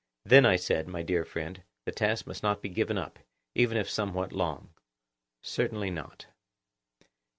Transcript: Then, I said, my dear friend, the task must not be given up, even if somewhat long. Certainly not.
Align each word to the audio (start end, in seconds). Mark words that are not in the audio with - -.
Then, 0.25 0.47
I 0.47 0.55
said, 0.55 0.87
my 0.87 1.03
dear 1.03 1.23
friend, 1.23 1.61
the 1.85 1.91
task 1.91 2.25
must 2.25 2.41
not 2.41 2.63
be 2.63 2.69
given 2.69 2.97
up, 2.97 3.19
even 3.53 3.77
if 3.77 3.87
somewhat 3.87 4.33
long. 4.33 4.71
Certainly 5.43 5.91
not. 5.91 6.25